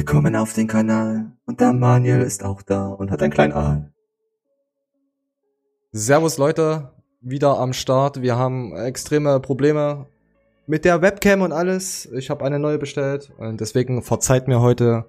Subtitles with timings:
[0.00, 1.30] Willkommen auf den Kanal.
[1.44, 3.92] Und der Manuel ist auch da und hat ein kleinen Aal.
[5.92, 8.22] Servus Leute, wieder am Start.
[8.22, 10.06] Wir haben extreme Probleme
[10.66, 12.10] mit der Webcam und alles.
[12.12, 15.04] Ich habe eine neue bestellt und deswegen verzeiht mir heute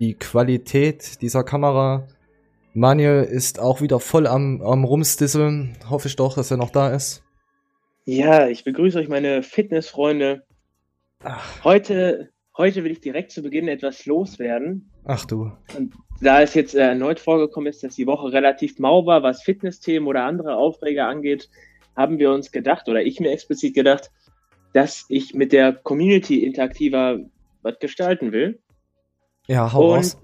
[0.00, 2.08] die Qualität dieser Kamera.
[2.74, 5.78] Manuel ist auch wieder voll am, am Rumstisseln.
[5.88, 7.22] Hoffe ich doch, dass er noch da ist.
[8.06, 10.42] Ja, ich begrüße euch, meine Fitnessfreunde.
[11.62, 14.90] Heute, heute will ich direkt zu Beginn etwas loswerden.
[15.04, 15.52] Ach du.
[15.76, 19.42] Und da es jetzt äh, erneut vorgekommen ist, dass die Woche relativ mau war, was
[19.42, 21.48] Fitnessthemen oder andere Aufreger angeht,
[21.96, 24.10] haben wir uns gedacht, oder ich mir explizit gedacht,
[24.72, 27.18] dass ich mit der Community interaktiver
[27.62, 28.60] was gestalten will.
[29.46, 30.18] Ja, hau Und raus.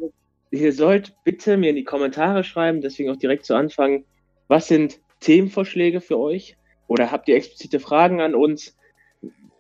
[0.50, 4.04] ihr sollt bitte mir in die Kommentare schreiben, deswegen auch direkt zu Anfang,
[4.46, 6.56] was sind Themenvorschläge für euch?
[6.86, 8.77] Oder habt ihr explizite Fragen an uns?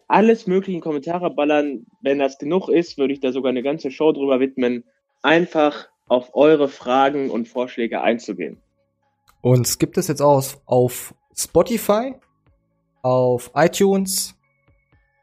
[0.08, 1.86] Alles mögliche in Kommentare ballern.
[2.00, 4.84] Wenn das genug ist, würde ich da sogar eine ganze Show drüber widmen,
[5.22, 8.56] einfach auf eure Fragen und Vorschläge einzugehen.
[9.42, 12.14] Uns gibt es jetzt auch auf Spotify,
[13.02, 14.34] auf iTunes,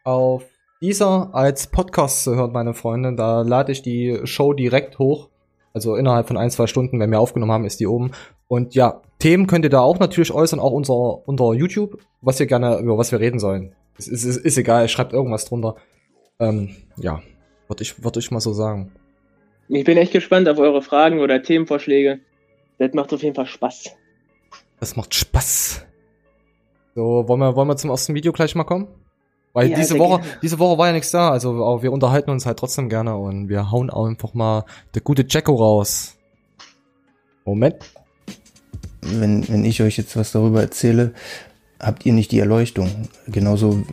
[0.03, 0.45] auf
[0.81, 3.15] dieser als Podcast zu hören, meine Freunde.
[3.15, 5.29] Da lade ich die Show direkt hoch.
[5.73, 8.11] Also innerhalb von ein, zwei Stunden, wenn wir aufgenommen haben, ist die oben.
[8.47, 12.45] Und ja, Themen könnt ihr da auch natürlich äußern, auch unser, unter YouTube, was ihr
[12.45, 13.75] gerne, über was wir reden sollen.
[13.97, 15.75] Es ist, ist, ist egal, schreibt irgendwas drunter.
[16.39, 17.21] Ähm, ja,
[17.67, 18.91] würde ich, würd ich mal so sagen.
[19.67, 22.19] Ich bin echt gespannt auf eure Fragen oder Themenvorschläge.
[22.77, 23.91] Das macht auf jeden Fall Spaß.
[24.79, 25.85] Das macht Spaß.
[26.93, 28.88] So, wollen wir, wollen wir zum ersten Video gleich mal kommen?
[29.53, 30.39] Weil Ja, diese Woche, gerne.
[30.41, 33.47] diese Woche war ja nichts da, also aber wir unterhalten uns halt trotzdem gerne und
[33.47, 36.17] wir hauen auch einfach mal der gute Jacko raus.
[37.45, 37.77] Moment.
[39.01, 41.13] wenn, wenn ich euch jetzt was darüber erzähle,
[41.79, 42.89] habt ihr nicht die Erleuchtung.
[43.27, 43.83] Genauso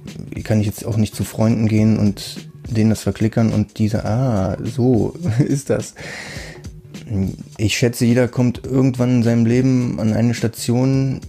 [0.44, 4.56] kann ich jetzt auch nicht zu Freunden gehen und denen das verklickern und diese, ah,
[4.62, 5.94] so ist das.
[7.58, 11.20] Ich schätze, jeder kommt irgendwann in seinem Leben an eine Station,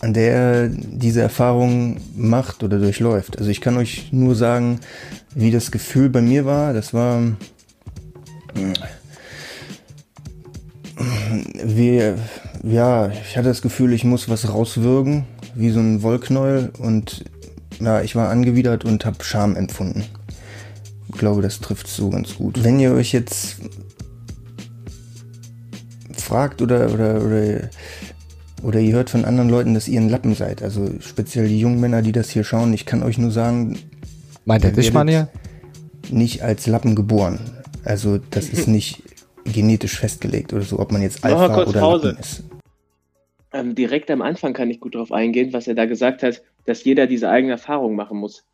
[0.00, 3.38] an der er diese Erfahrung macht oder durchläuft.
[3.38, 4.80] Also ich kann euch nur sagen,
[5.34, 6.72] wie das Gefühl bei mir war.
[6.72, 7.22] Das war
[11.62, 12.18] wir,
[12.62, 17.24] ja, ich hatte das Gefühl, ich muss was rauswürgen, wie so ein Wollknäuel und
[17.80, 20.04] ja, ich war angewidert und habe Scham empfunden.
[21.08, 22.62] Ich glaube, das trifft so ganz gut.
[22.62, 23.56] Wenn ihr euch jetzt
[26.16, 27.70] fragt oder, oder, oder,
[28.62, 31.80] oder ihr hört von anderen Leuten, dass ihr ein Lappen seid, also speziell die jungen
[31.80, 33.78] Männer, die das hier schauen, ich kann euch nur sagen,
[34.44, 35.28] Meint er werdet Manuel?
[36.10, 37.40] nicht als Lappen geboren.
[37.84, 39.02] Also das ist nicht
[39.44, 42.06] genetisch festgelegt oder so, ob man jetzt Alpha oder Pause.
[42.08, 42.44] Lappen ist.
[43.52, 46.84] Ähm, direkt am Anfang kann ich gut darauf eingehen, was er da gesagt hat, dass
[46.84, 48.44] jeder diese eigene Erfahrung machen muss.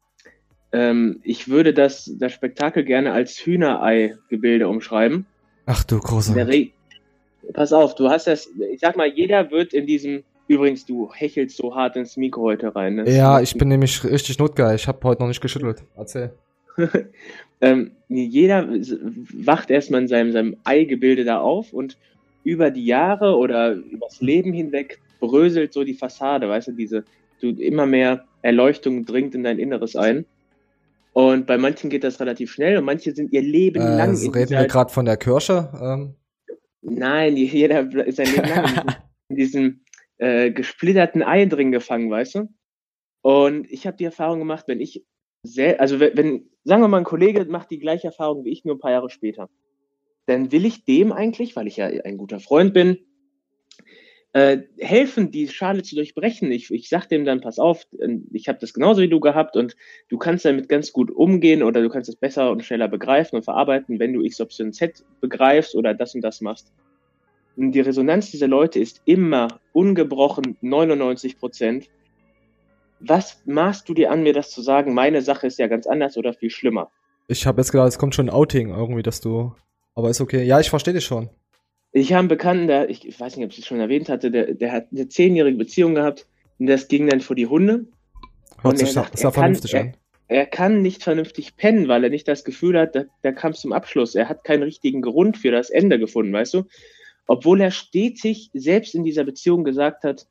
[0.73, 5.27] Ähm, ich würde das, das Spektakel gerne als Hühnerei-Gebilde umschreiben.
[5.67, 6.35] Ach du großer.
[7.53, 11.57] Pass auf, du hast das, ich sag mal, jeder wird in diesem, übrigens, du hechelst
[11.57, 12.97] so hart ins Mikro heute rein.
[12.97, 13.11] Ne?
[13.11, 14.75] Ja, ich bin nämlich richtig notgeil.
[14.75, 15.85] Ich habe heute noch nicht geschüttelt.
[15.97, 16.33] Erzähl.
[17.61, 21.97] ähm, jeder wacht erstmal in seinem, seinem Eigebilde da auf und
[22.47, 27.05] über die Jahre oder übers Leben hinweg bröselt so die Fassade, weißt du, diese,
[27.41, 30.27] du immer mehr Erleuchtung dringt in dein Inneres ein.
[31.13, 34.51] Und bei manchen geht das relativ schnell und manche sind ihr Leben Äh, lang reden
[34.51, 35.71] wir gerade von der Kirsche?
[35.83, 36.15] Ähm,
[36.83, 38.95] Nein, jeder ist sein Leben lang
[39.29, 39.81] in diesem,
[40.19, 42.49] äh, gesplitterten Ei drin gefangen, weißt du?
[43.23, 45.05] Und ich habe die Erfahrung gemacht, wenn ich
[45.43, 48.65] sehr, also wenn, wenn, sagen wir mal, ein Kollege macht die gleiche Erfahrung wie ich,
[48.65, 49.49] nur ein paar Jahre später,
[50.27, 52.99] dann will ich dem eigentlich, weil ich ja ein guter Freund bin,
[54.37, 56.53] äh, helfen, die Schale zu durchbrechen.
[56.53, 59.57] Ich, ich sag dem dann, pass auf, äh, ich habe das genauso wie du gehabt
[59.57, 59.77] und
[60.11, 63.45] du kannst damit ganz gut umgehen oder du kannst es besser und schneller begreifen und
[63.45, 66.71] verarbeiten, wenn du X, Y, Z begreifst oder das und das machst.
[67.57, 71.89] Und die Resonanz dieser Leute ist immer ungebrochen 99 Prozent.
[73.01, 74.93] Was maßt du dir an, mir das zu sagen?
[74.93, 76.91] Meine Sache ist ja ganz anders oder viel schlimmer.
[77.27, 79.55] ich habe jetzt gedacht, es kommt schon ein Outing irgendwie, dass du.
[79.97, 80.45] Aber ist okay.
[80.45, 81.29] Ja, ich verstehe dich schon.
[81.93, 84.31] Ich habe einen Bekannten, der, ich, ich weiß nicht, ob ich es schon erwähnt hatte,
[84.31, 86.27] der, der hat eine zehnjährige Beziehung gehabt
[86.59, 87.87] und das ging dann vor die Hunde.
[88.61, 89.97] Hört Und sich er sagt, sehr er kann- vernünftig er- an.
[90.29, 93.61] Er kann nicht vernünftig pennen, weil er nicht das Gefühl hat, da, da kam es
[93.61, 94.17] zum Abschluss.
[94.17, 96.65] Er hat keinen richtigen Grund für das Ende gefunden, weißt du?
[97.29, 100.27] Obwohl er stetig selbst in dieser Beziehung gesagt hat,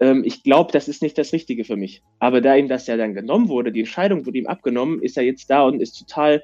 [0.00, 2.02] ähm, ich glaube, das ist nicht das Richtige für mich.
[2.18, 5.22] Aber da ihm das ja dann genommen wurde, die Entscheidung wurde ihm abgenommen, ist er
[5.24, 6.42] jetzt da und ist total,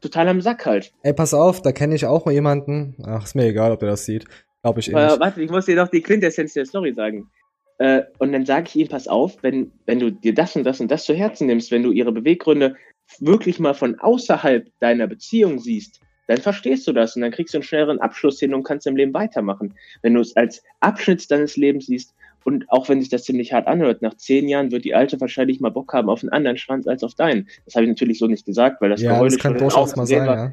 [0.00, 0.92] total am Sack halt.
[1.02, 2.96] Ey, pass auf, da kenne ich auch jemanden.
[3.04, 4.26] Ach, ist mir egal, ob er das sieht.
[4.62, 5.20] Glaube ich eh nicht.
[5.20, 7.30] warte, ich muss dir doch die Quintessenz der Story sagen.
[7.78, 10.80] Äh, und dann sage ich ihm, pass auf, wenn, wenn du dir das und das
[10.80, 12.76] und das zu Herzen nimmst, wenn du ihre Beweggründe
[13.20, 17.58] wirklich mal von außerhalb deiner Beziehung siehst, dann verstehst du das und dann kriegst du
[17.58, 19.74] einen schnelleren Abschluss hin und kannst im Leben weitermachen.
[20.02, 22.15] Wenn du es als Abschnitt deines Lebens siehst
[22.46, 25.58] und auch wenn sich das ziemlich hart anhört, nach zehn Jahren wird die Alte wahrscheinlich
[25.58, 27.48] mal Bock haben auf einen anderen Schwanz als auf deinen.
[27.64, 30.06] Das habe ich natürlich so nicht gesagt, weil das ja, Geheule das kann durchaus mal
[30.06, 30.36] sein, war.
[30.36, 30.52] ja.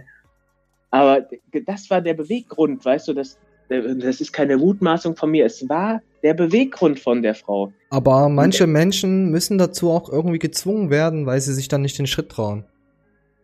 [0.90, 1.28] Aber
[1.68, 3.38] das war der Beweggrund, weißt du, das,
[3.70, 5.46] das ist keine Mutmaßung von mir.
[5.46, 7.72] Es war der Beweggrund von der Frau.
[7.92, 12.08] Aber manche Menschen müssen dazu auch irgendwie gezwungen werden, weil sie sich dann nicht den
[12.08, 12.66] Schritt trauen.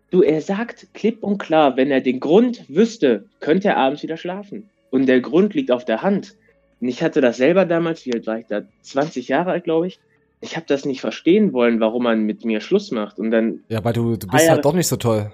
[0.09, 4.17] Du, er sagt klipp und klar, wenn er den Grund wüsste, könnte er abends wieder
[4.17, 4.69] schlafen.
[4.89, 6.35] Und der Grund liegt auf der Hand.
[6.81, 8.61] Und ich hatte das selber damals, wie alt war ich da?
[8.81, 9.99] 20 Jahre alt, glaube ich.
[10.41, 13.19] Ich habe das nicht verstehen wollen, warum man mit mir Schluss macht.
[13.19, 15.31] Und dann, Ja, weil du, du Ah, bist halt doch nicht so toll.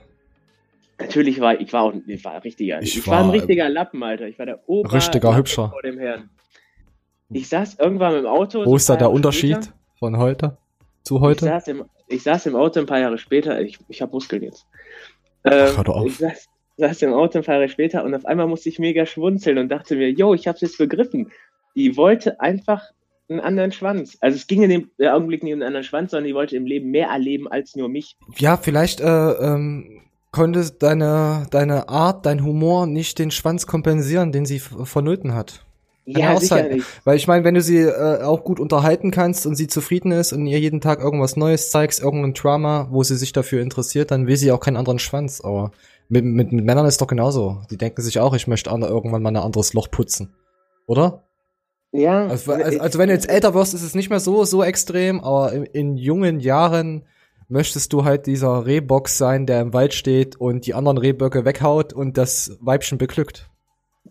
[1.00, 2.82] natürlich war ich war auch ich war ein richtiger.
[2.82, 4.28] Ich Ich, war, ein richtiger Lappen, Alter.
[4.28, 5.70] Ich war der Ober Richtiger Lappen Hübscher.
[5.70, 6.30] vor dem Herrn.
[7.32, 8.66] Ich saß irgendwann im Auto.
[8.66, 9.74] Wo ist da der Unterschied später.
[10.00, 10.58] von heute
[11.04, 11.46] zu Ich heute?
[11.46, 14.66] saß, im, ich saß im Auto ein paar Jahre später, ich, ich habe Muskeln jetzt.
[15.44, 16.06] Ähm, hör doch auf.
[16.08, 16.48] Ich saß,
[16.78, 19.70] saß im Auto ein paar Jahre später und auf einmal musste ich mega schwunzeln und
[19.70, 21.32] dachte mir, yo, ich hab's jetzt begriffen.
[21.76, 22.92] Die wollte einfach
[23.30, 24.18] einen anderen Schwanz.
[24.22, 26.66] Also es ging in dem Augenblick nicht um einen anderen Schwanz, sondern die wollte im
[26.66, 28.16] Leben mehr erleben als nur mich.
[28.38, 30.02] Ja, vielleicht äh, ähm,
[30.32, 35.66] konnte deine, deine Art, dein Humor nicht den Schwanz kompensieren, den sie vonnöten hat.
[36.06, 36.72] Kann ja ja, sicher sein.
[36.74, 36.86] nicht.
[37.04, 40.34] Weil ich meine, wenn du sie äh, auch gut unterhalten kannst und sie zufrieden ist
[40.34, 44.28] und ihr jeden Tag irgendwas Neues zeigst, irgendein Drama, wo sie sich dafür interessiert, dann
[44.28, 45.42] will sie auch keinen anderen Schwanz.
[45.42, 45.72] Aber
[46.10, 47.62] mit, mit, mit Männern ist doch genauso.
[47.72, 50.34] Die denken sich auch, ich möchte an- irgendwann mal ein anderes Loch putzen.
[50.88, 51.24] Oder?
[51.92, 54.64] Ja, Also, also, also wenn du jetzt älter wirst, ist es nicht mehr so, so
[54.64, 57.06] extrem, aber in, in jungen Jahren
[57.48, 61.94] möchtest du halt dieser Rehbox sein, der im Wald steht und die anderen Rehböcke weghaut
[61.94, 63.50] und das Weibchen beglückt.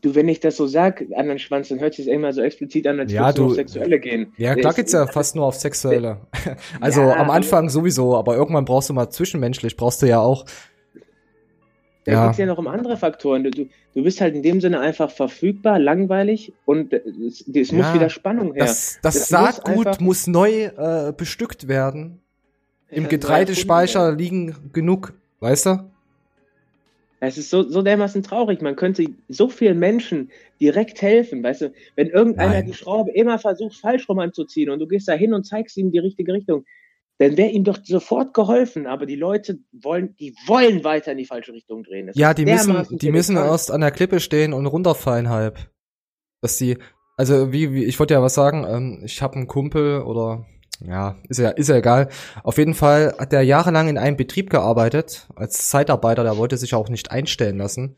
[0.01, 3.01] du, wenn ich das so sag, anderen Schwanz, dann hört sich immer so explizit an,
[3.01, 4.33] als Ja, würde es auf Sexuelle gehen.
[4.39, 6.23] Ja, klar Es- geht's ja fast nur auf Sexuelle.
[6.81, 10.45] Also Ja, am Anfang sowieso, aber irgendwann brauchst du mal zwischenmenschlich, brauchst du ja auch.
[12.05, 12.27] Da Ja.
[12.27, 13.45] geht's ja noch um andere Faktoren.
[13.45, 17.87] Du, du, du bist halt in dem Sinne einfach verfügbar, langweilig und es, es muss
[17.87, 18.65] Ja, wieder Spannung her.
[18.65, 22.21] Das, das Das muss Saatgut einfach- muss neu äh, bestückt werden.
[22.91, 25.91] Im Ja, Getreidespeicher liegen genug, weißt du?
[27.21, 28.61] Es ist so, so dermaßen traurig.
[28.61, 30.31] Man könnte so vielen Menschen
[30.61, 31.43] direkt helfen.
[31.43, 32.67] Weißt du, wenn irgendeiner Nein.
[32.67, 35.91] die Schraube immer versucht, falsch rum anzuziehen und du gehst da hin und zeigst ihm
[35.91, 36.67] die richtige Richtung,
[37.19, 38.87] dann wäre ihm doch sofort geholfen.
[38.87, 42.09] Aber die Leute wollen, die wollen weiter in die falsche Richtung drehen.
[42.09, 45.71] Das Ja, die müssen, die müssen erst an der Klippe stehen und runterfallen halb.
[46.41, 46.79] Dass die,
[47.17, 50.47] also wie, wie ich wollte ja was sagen, ähm, ich habe einen Kumpel oder
[50.81, 52.09] ja, ist ja, ist ja egal.
[52.43, 56.75] Auf jeden Fall hat der jahrelang in einem Betrieb gearbeitet, als Zeitarbeiter, der wollte sich
[56.75, 57.97] auch nicht einstellen lassen.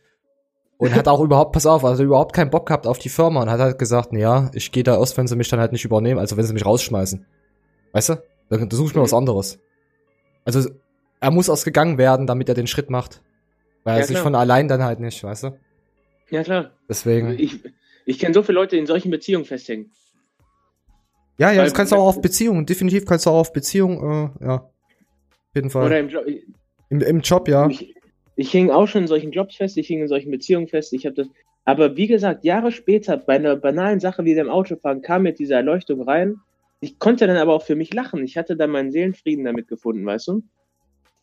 [0.76, 3.50] Und hat auch überhaupt, pass auf, also überhaupt keinen Bock gehabt auf die Firma und
[3.50, 6.20] hat halt gesagt, ja, ich gehe da erst, wenn sie mich dann halt nicht übernehmen,
[6.20, 7.24] also wenn sie mich rausschmeißen.
[7.92, 8.22] Weißt du?
[8.48, 9.04] Dann suche ich mir Mhm.
[9.04, 9.58] was anderes.
[10.44, 10.70] Also
[11.20, 13.22] er muss erst gegangen werden, damit er den Schritt macht.
[13.84, 14.24] Weil er Ja, sich klar.
[14.24, 15.58] von allein dann halt nicht, weißt du?
[16.30, 16.70] Ja, klar.
[16.88, 17.30] Deswegen.
[17.38, 17.60] Ich,
[18.04, 19.90] ich kenne so viele Leute, die in solchen Beziehungen festhängen.
[21.38, 22.66] ja, ja, das weil- kannst du auch auf Beziehungen.
[22.66, 24.54] Definitiv kannst du auch auf Beziehungen, äh, ja.
[24.54, 24.70] Auf
[25.54, 25.86] jeden Fall.
[25.86, 26.24] Oder im Job.
[26.88, 27.68] Im, Im Job, ja.
[27.68, 27.94] Ich,
[28.36, 31.04] ich hing auch schon in solchen Jobs fest, ich hing in solchen Beziehungen fest, ich
[31.06, 31.28] habe das.
[31.64, 35.56] Aber wie gesagt, Jahre später, bei einer banalen Sache wie dem Autofahren, kam mit dieser
[35.56, 36.36] Erleuchtung rein.
[36.86, 38.22] Ich konnte dann aber auch für mich lachen.
[38.24, 40.42] Ich hatte dann meinen Seelenfrieden damit gefunden, weißt du?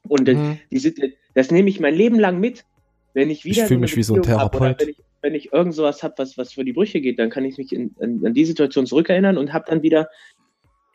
[0.10, 0.60] Und das, Mhm.
[0.71, 1.00] sind-
[1.36, 2.65] das nehme ich mein Leben lang mit.
[3.13, 4.82] Wenn ich wieder Ich fühl eine mich wie so ein Therapeut.
[4.82, 7.46] Wenn ich, wenn ich irgend sowas habe, was, was für die Brüche geht, dann kann
[7.46, 10.10] ich mich in, an, an die Situation zurückerinnern und habe dann wieder,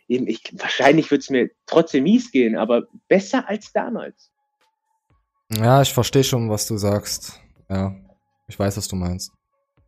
[0.06, 4.30] eben, ich, wahrscheinlich wird es mir trotzdem mies gehen, aber besser als damals.
[5.50, 7.40] Ja, ich verstehe schon, was du sagst.
[7.70, 7.96] Ja.
[8.48, 9.32] Ich weiß, was du meinst.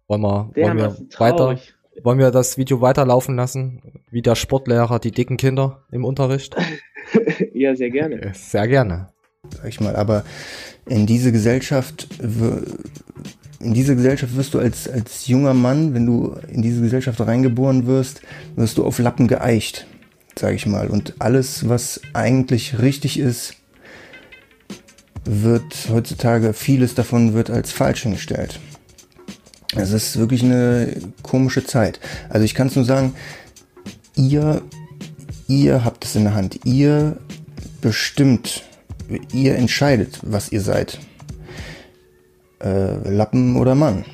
[0.08, 1.58] Wollen wir, wollen wir weiter.
[2.02, 4.02] Wollen wir das Video weiterlaufen lassen?
[4.10, 6.56] Wie der Sportlehrer die dicken Kinder im Unterricht?
[7.54, 8.32] ja, sehr gerne.
[8.34, 9.08] Sehr gerne.
[9.56, 9.96] sag ich mal.
[9.96, 10.24] Aber
[10.86, 12.08] in diese Gesellschaft,
[13.60, 17.86] in diese Gesellschaft wirst du als, als junger Mann, wenn du in diese Gesellschaft reingeboren
[17.86, 18.22] wirst,
[18.56, 19.86] wirst du auf Lappen geeicht,
[20.38, 20.88] sag ich mal.
[20.88, 23.54] Und alles, was eigentlich richtig ist,
[25.24, 28.58] wird heutzutage, vieles davon wird als falsch hingestellt.
[29.76, 32.00] Es ist wirklich eine komische Zeit.
[32.28, 33.14] Also ich kann es nur sagen,
[34.16, 34.62] ihr,
[35.46, 36.60] ihr habt es in der Hand.
[36.64, 37.16] Ihr
[37.80, 38.64] bestimmt,
[39.32, 40.98] ihr entscheidet, was ihr seid.
[42.62, 44.04] Äh, Lappen oder Mann.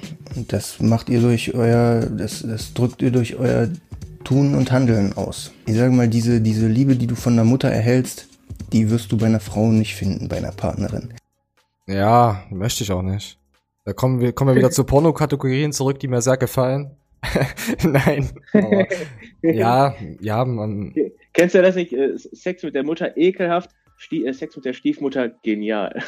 [0.49, 3.69] Das macht ihr durch euer, das, das drückt ihr durch euer
[4.25, 5.53] Tun und Handeln aus.
[5.67, 8.27] Ich sage mal, diese, diese Liebe, die du von der Mutter erhältst,
[8.73, 11.15] die wirst du bei einer Frau nicht finden, bei einer Partnerin.
[11.87, 13.39] Ja, möchte ich auch nicht.
[13.87, 16.97] Da kommen wir, kommen wir wieder zu Pornokategorien zurück, die mir sehr gefallen.
[17.83, 18.29] Nein.
[18.53, 18.87] Aber
[19.43, 20.93] ja, ja, man.
[21.33, 21.93] Kennst du das nicht?
[21.93, 26.03] Äh, Sex mit der Mutter ekelhaft, Stie äh, Sex mit der Stiefmutter genial.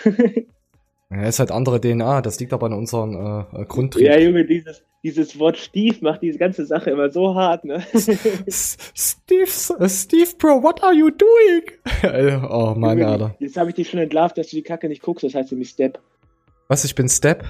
[1.11, 4.07] Ja, ist halt andere DNA, das liegt aber an unseren äh, Grundtrieb.
[4.07, 7.83] Ja, Junge, dieses, dieses Wort Stief macht diese ganze Sache immer so hart, ne?
[8.51, 12.43] Steve, Steve, Bro, what are you doing?
[12.51, 13.35] oh Mann, Junge, Alter.
[13.39, 15.71] Jetzt habe ich dich schon entlarvt, dass du die Kacke nicht guckst, das heißt nämlich
[15.71, 15.99] Step.
[16.67, 17.47] Was, ich bin Step?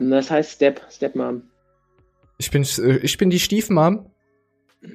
[0.00, 1.42] Das heißt Step, Stepmom.
[2.38, 4.06] Ich bin, äh, ich bin die Stiefmom.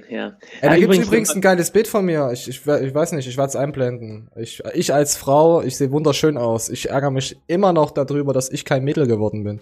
[0.10, 0.30] Ja.
[0.30, 2.32] Ey, da Ah, gibt's übrigens- übrigens ein geiles Bild von mir.
[2.34, 4.30] Ich, ich, ich weiß nicht, ich werde es einblenden.
[4.36, 6.70] Ich, ich als Frau, ich sehe wunderschön aus.
[6.70, 9.60] Ich ärgere mich immer noch darüber, dass ich kein Mädel geworden bin.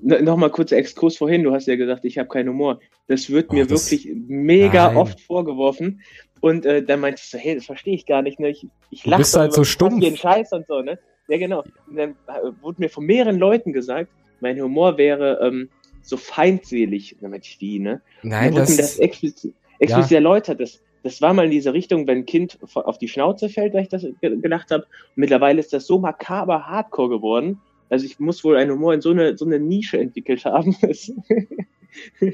[0.00, 2.78] No- Nochmal kurzer Exkurs vorhin, du hast ja gesagt, ich habe keinen Humor.
[3.08, 4.96] Das wird Oh, mir das- wirklich mega Nein.
[4.96, 6.02] oft vorgeworfen.
[6.40, 8.38] Und äh, dann meinte ich so, hey, das verstehe ich gar nicht.
[8.38, 8.50] Ne?
[8.50, 10.00] Ich, ich Du lache bist halt so stumpf.
[10.00, 10.98] den Scheiß und so, ne?
[11.28, 11.64] Ja, genau.
[11.88, 14.08] Und dann äh, wurde mir von mehreren Leuten gesagt,
[14.40, 15.68] mein Humor wäre ähm,
[16.02, 17.16] so feindselig.
[17.20, 18.00] Meinte ich, wie, ne?
[18.22, 20.60] Nein, wurde mir das, das explizit, explizit erläutert.
[20.60, 23.82] Das, das war mal in diese Richtung, wenn ein Kind auf die Schnauze fällt, weil
[23.82, 24.86] ich das ge- gelacht habe.
[25.14, 27.60] Mittlerweile ist das so makaber hardcore geworden.
[27.88, 30.76] Also ich muss wohl einen Humor in so eine, so eine Nische entwickelt haben.
[30.82, 31.12] Das-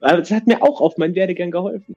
[0.00, 1.96] Aber das hat mir auch auf meinen Werdegang geholfen.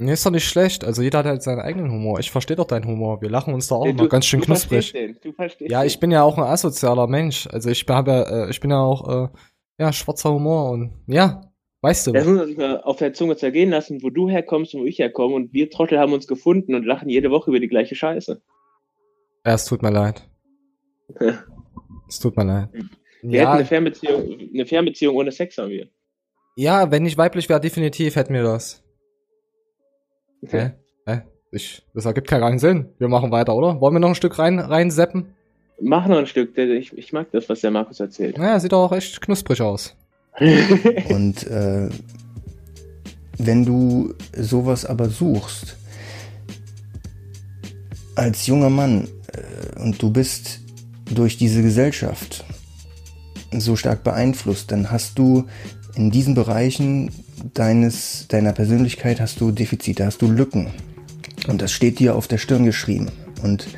[0.00, 0.84] Nee, ist doch nicht schlecht.
[0.84, 2.18] Also jeder hat halt seinen eigenen Humor.
[2.18, 3.22] Ich verstehe doch deinen Humor.
[3.22, 4.90] Wir lachen uns da auch immer ganz schön du knusprig.
[4.92, 7.46] verstehst den, du verstehst Ja, ich bin ja auch ein asozialer Mensch.
[7.46, 9.28] Also ich habe, ja, äh, ich bin ja auch, äh,
[9.78, 11.52] ja, schwarzer Humor und ja,
[11.82, 12.12] weißt du.
[12.12, 14.98] Das muss sich mal auf der Zunge zergehen lassen, wo du herkommst und wo ich
[14.98, 15.34] herkomme.
[15.34, 18.42] Und wir Trottel haben uns gefunden und lachen jede Woche über die gleiche Scheiße.
[19.46, 20.28] Ja, es tut mir leid.
[22.08, 22.68] Es tut mir leid.
[22.72, 25.88] Wir hätten Ja, eine Fernbeziehung, eine Fernbeziehung ohne Sex haben wir.
[26.56, 28.82] ja, wenn ich weiblich wäre, definitiv hätten wir das.
[30.46, 30.72] Hä?
[31.06, 31.22] Hä?
[31.50, 32.86] Ich, das ergibt keinen Sinn.
[32.98, 33.80] Wir machen weiter, oder?
[33.80, 35.34] Wollen wir noch ein Stück rein, reinseppen?
[35.80, 38.36] Mach noch ein Stück, ich, ich mag das, was der Markus erzählt.
[38.36, 39.96] Naja, sieht auch echt knusprig aus.
[41.08, 41.88] Und äh,
[43.38, 45.76] wenn du sowas aber suchst,
[48.14, 50.60] als junger Mann, äh, und du bist
[51.06, 52.44] durch diese Gesellschaft
[53.52, 55.46] so stark beeinflusst, dann hast du
[55.94, 57.10] in diesen Bereichen
[57.54, 60.68] deines, deiner Persönlichkeit hast du Defizite, hast du Lücken.
[61.48, 63.10] Und das steht dir auf der Stirn geschrieben.
[63.42, 63.68] Und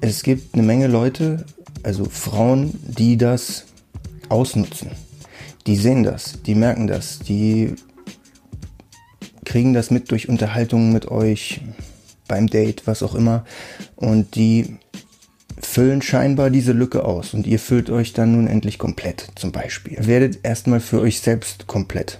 [0.00, 1.44] es gibt eine Menge Leute,
[1.82, 3.66] also Frauen, die das
[4.28, 4.92] ausnutzen.
[5.66, 7.74] Die sehen das, die merken das, die
[9.44, 11.60] kriegen das mit durch Unterhaltungen mit euch,
[12.30, 13.44] beim Date, was auch immer.
[13.96, 14.76] Und die
[15.70, 17.32] füllen scheinbar diese Lücke aus.
[17.32, 19.96] Und ihr füllt euch dann nun endlich komplett, zum Beispiel.
[20.00, 22.18] Werdet erstmal für euch selbst komplett.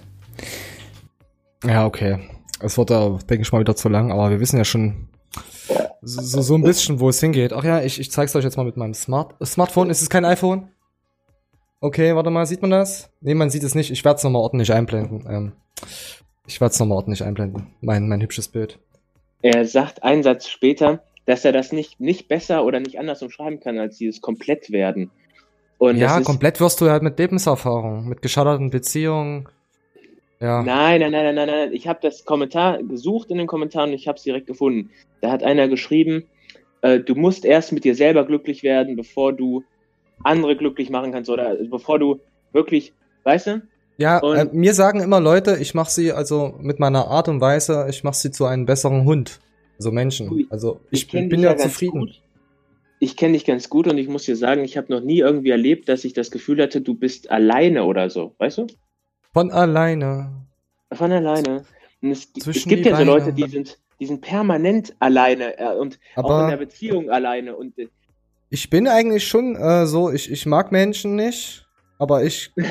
[1.65, 2.19] Ja, okay.
[2.61, 5.07] Es wird da, denke ich mal, wieder zu lang, aber wir wissen ja schon
[6.01, 7.53] so, so, ein bisschen, wo es hingeht.
[7.53, 9.89] Ach ja, ich, ich zeig's euch jetzt mal mit meinem Smart Smartphone.
[9.89, 10.69] Ist es kein iPhone?
[11.79, 13.09] Okay, warte mal, sieht man das?
[13.21, 13.91] Nee, man sieht es nicht.
[13.91, 15.25] Ich werde es nochmal ordentlich einblenden.
[15.27, 15.51] Ähm,
[16.47, 17.67] ich werde es nochmal ordentlich einblenden.
[17.81, 18.79] Mein, mein hübsches Bild.
[19.41, 23.61] Er sagt einen Satz später, dass er das nicht, nicht besser oder nicht anders umschreiben
[23.61, 25.11] kann, als dieses Komplettwerden.
[25.77, 29.47] Und ja, komplett wirst du halt mit Lebenserfahrung, mit gescheiterten Beziehungen.
[30.41, 30.61] Ja.
[30.61, 31.73] Nein, nein, nein, nein, nein, nein.
[31.73, 34.89] Ich habe das Kommentar gesucht in den Kommentaren und ich habe es direkt gefunden.
[35.21, 36.25] Da hat einer geschrieben,
[36.81, 39.63] äh, du musst erst mit dir selber glücklich werden, bevor du
[40.25, 42.19] andere glücklich machen kannst oder bevor du
[42.51, 42.91] wirklich,
[43.23, 43.61] weißt du?
[43.95, 47.39] Ja, Und- äh, mir sagen immer Leute, ich mache sie also mit meiner Art und
[47.39, 49.39] Weise, ich mache sie zu einem besseren Hund.
[49.81, 50.47] Also Menschen.
[50.51, 52.01] Also ich, kenn bin ja, zufrieden.
[52.01, 52.21] Gut.
[52.99, 55.49] Ich kenne dich ganz gut und ich muss dir sagen, ich habe noch nie irgendwie
[55.49, 58.67] erlebt, dass ich das Gefühl hatte, du bist alleine oder so, weißt du?
[59.33, 60.45] Von alleine.
[60.93, 61.65] Von alleine.
[61.99, 63.05] Und es, es gibt ja so Beine.
[63.05, 67.55] Leute, die sind, die sind permanent alleine äh, und auch in der Aber Beziehung alleine
[67.55, 67.87] und äh,
[68.51, 71.65] ich bin eigentlich schon äh, so, ich, ich mag Menschen nicht,
[71.97, 72.53] aber ich.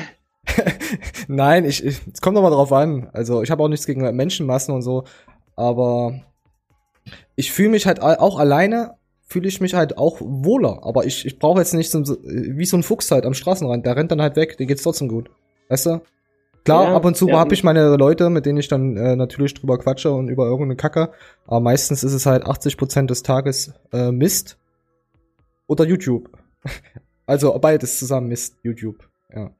[1.27, 3.09] Nein, ich, ich es kommt doch mal drauf an.
[3.13, 5.03] Also ich habe auch nichts gegen Menschenmassen und so,
[5.55, 6.21] aber
[7.35, 10.79] ich fühle mich halt auch alleine, fühle ich mich halt auch wohler.
[10.83, 13.85] Aber ich, ich brauche jetzt nicht so, wie so ein Fuchs halt am Straßenrand.
[13.85, 15.29] Der rennt dann halt weg, dir geht's trotzdem gut.
[15.69, 16.01] Weißt du?
[16.63, 19.15] Klar, Ja, ab und zu ja, habe ich meine Leute, mit denen ich dann äh,
[19.15, 21.11] natürlich drüber quatsche und über irgendeine Kacke.
[21.47, 24.57] Aber meistens ist es halt 80% des Tages äh, Mist
[25.67, 26.29] oder YouTube.
[27.27, 29.07] Also beides zusammen Mist, YouTube.
[29.33, 29.51] Ja.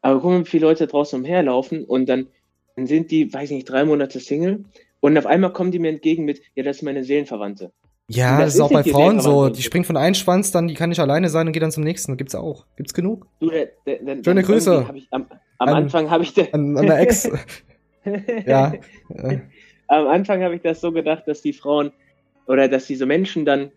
[0.00, 2.26] Aber guck mal, wie viele Leute draußen umherlaufen und dann,
[2.74, 4.64] dann sind die, weiß nicht, drei Monate Single
[5.02, 7.72] und auf einmal kommen die mir entgegen mit, ja, das ist meine Seelenverwandte.
[8.08, 9.48] Ja, Das das ist auch bei Frauen so.
[9.48, 11.84] Die springt von einem Schwanz, dann die kann nicht alleine sein und geht dann zum
[11.84, 12.16] nächsten.
[12.16, 12.66] Gibt's auch.
[12.76, 13.26] Gibt's genug?
[13.40, 14.86] Du, der, der, der, Schöne Grüße.
[14.94, 15.26] Ich, am
[15.58, 17.30] am An- Anfang habe ich, An, an der Ex.
[18.46, 18.72] ja.
[19.88, 21.92] Am Anfang habe ich das so gedacht, dass die Frauen
[22.46, 23.70] oder dass diese Menschen dann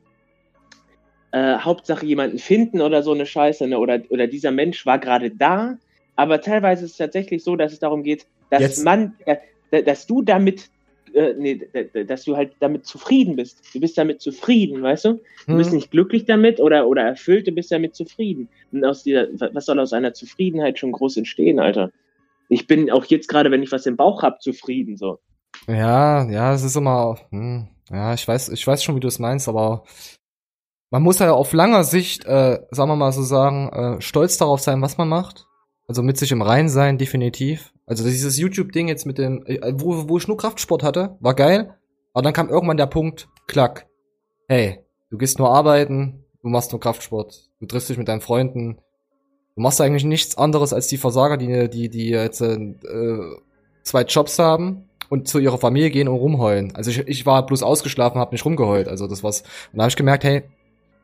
[1.31, 3.77] äh, Hauptsache jemanden finden oder so eine Scheiße, ne?
[3.77, 5.77] oder, oder dieser Mensch war gerade da,
[6.15, 10.07] aber teilweise ist es tatsächlich so, dass es darum geht, dass Jetzt- man, äh, dass
[10.07, 10.69] du damit,
[11.15, 11.59] äh, nee,
[12.07, 13.61] dass du halt damit zufrieden bist.
[13.73, 15.21] Du bist damit zufrieden, weißt du?
[15.47, 15.77] Du bist Hm.
[15.77, 18.49] nicht glücklich damit oder, oder erfüllt, du bist damit zufrieden.
[18.71, 21.91] Und aus dieser, was soll aus einer Zufriedenheit schon groß entstehen, Alter?
[22.49, 25.19] Ich bin auch jetzt gerade, wenn ich was im Bauch hab, zufrieden, so.
[25.67, 29.19] Ja, ja, es ist immer, hm, ja, ich weiß, ich weiß schon, wie du es
[29.19, 29.83] meinst, aber
[30.91, 34.59] man muss ja auf langer Sicht, äh, sagen wir mal so sagen, äh, stolz darauf
[34.59, 35.47] sein, was man macht.
[35.87, 37.71] Also mit sich im Rein sein, definitiv.
[37.85, 41.75] Also dieses YouTube-Ding jetzt mit dem, äh, wo, wo ich nur Kraftsport hatte, war geil.
[42.13, 43.87] Aber dann kam irgendwann der Punkt, klack.
[44.47, 48.79] Hey, du gehst nur arbeiten, du machst nur Kraftsport, du triffst dich mit deinen Freunden.
[49.55, 52.75] Du machst eigentlich nichts anderes als die Versager, die, die, die jetzt äh,
[53.83, 56.75] zwei Jobs haben und zu ihrer Familie gehen und rumheulen.
[56.75, 58.87] Also ich, ich war bloß ausgeschlafen, hab nicht rumgeheult.
[58.87, 59.41] Also das war's.
[59.71, 60.43] Und da habe ich gemerkt, hey,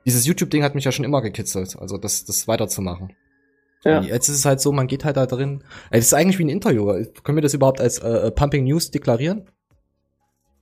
[0.06, 1.78] dieses YouTube-Ding hat mich ja schon immer gekitzelt.
[1.80, 3.14] Also das, das weiterzumachen.
[3.84, 4.02] Ja.
[4.02, 5.64] Jetzt ist es halt so, man geht halt da drin.
[5.90, 6.86] Das ist eigentlich wie ein Interview.
[7.24, 9.48] Können wir das überhaupt als äh, äh, Pumping News deklarieren?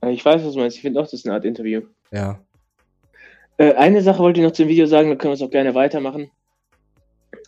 [0.00, 0.76] Äh, Ich weiß, was du meinst.
[0.76, 1.82] Ich finde auch, das ist eine Art Interview.
[2.10, 2.40] Ja.
[3.58, 5.74] Äh, eine Sache wollte ich noch zum Video sagen, dann können wir es auch gerne
[5.74, 6.30] weitermachen.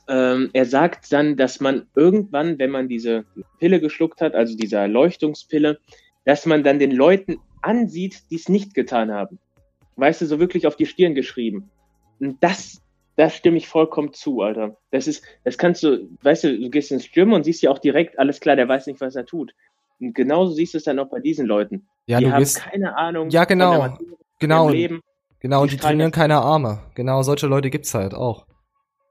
[0.08, 3.24] Ähm, er sagt dann, dass man irgendwann, wenn man diese
[3.58, 5.78] Pille geschluckt hat, also diese Erleuchtungspille,
[6.26, 9.38] dass man dann den Leuten ansieht, die es nicht getan haben.
[9.96, 11.70] Weißt du, so wirklich auf die Stirn geschrieben.
[12.20, 12.81] Und das,
[13.16, 14.76] da stimme ich vollkommen zu, Alter.
[14.90, 17.78] Das ist, das kannst du, weißt du, du gehst ins Gym und siehst ja auch
[17.78, 19.54] direkt, alles klar, der weiß nicht, was er tut.
[20.00, 21.86] Und genauso siehst du es dann auch bei diesen Leuten.
[22.06, 22.60] Ja, die du haben gehst.
[22.62, 23.78] keine Ahnung Ja, genau.
[23.78, 24.06] Materie,
[24.38, 24.70] Genau.
[24.70, 25.00] Leben.
[25.40, 26.80] Genau, und Die trainieren keine Arme.
[26.94, 28.46] Genau, solche Leute gibt's halt auch.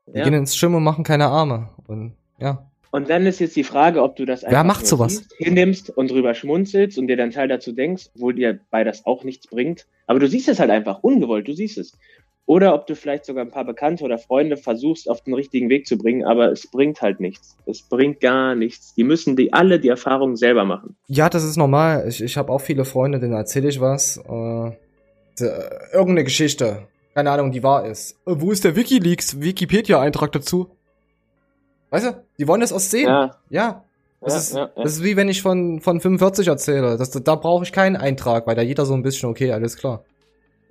[0.07, 0.23] Die Ja.
[0.25, 1.69] gehen ins Gym und machen keine Arme.
[1.87, 2.67] Und ja.
[2.93, 5.15] Und dann ist jetzt die Frage, ob du das Wer macht sowas?
[5.15, 9.05] siehst, hinnimmst und drüber schmunzelst und dir dann Teil dazu denkst, obwohl dir bei das
[9.05, 9.87] auch nichts bringt.
[10.07, 11.97] Aber du siehst es halt einfach, ungewollt, du siehst es.
[12.47, 15.87] Oder ob du vielleicht sogar ein paar Bekannte oder Freunde versuchst, auf den richtigen Weg
[15.87, 17.55] zu bringen, aber es bringt halt nichts.
[17.65, 18.93] Es bringt gar nichts.
[18.95, 20.95] Die müssen die alle die Erfahrung selber machen.
[21.07, 22.05] Ja, das ist normal.
[22.09, 24.17] Ich, ich habe auch viele Freunde, denen erzähle ich was.
[24.17, 24.71] Äh,
[25.39, 25.51] d-
[25.93, 26.87] irgendeine Geschichte.
[27.13, 28.13] Keine Ahnung, die wahr ist.
[28.25, 30.67] Äh, wo ist der Wikileaks Wikipedia-Eintrag dazu?
[31.91, 33.07] Weißt du, die wollen das auch sehen.
[33.07, 33.37] Ja.
[33.49, 33.83] Ja,
[34.19, 36.97] Das, ja, ist, ja, das ist wie wenn ich von, von 45 erzähle.
[36.97, 40.03] Das, da brauche ich keinen Eintrag, weil da jeder so ein bisschen, okay, alles klar.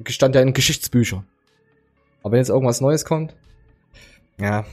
[0.09, 1.27] Stand ja in Geschichtsbüchern.
[2.23, 3.35] Aber wenn jetzt irgendwas Neues kommt.
[4.39, 4.65] Ja.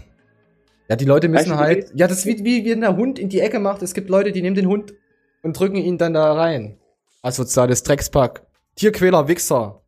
[0.89, 1.91] Ja, die Leute müssen du, du halt.
[1.95, 3.81] Ja, das ist wie, wie wenn der Hund in die Ecke macht.
[3.81, 4.93] Es gibt Leute, die nehmen den Hund
[5.43, 6.77] und drücken ihn dann da rein.
[7.21, 8.45] Asoziales Dreckspack.
[8.75, 9.81] Tierquäler, Wichser.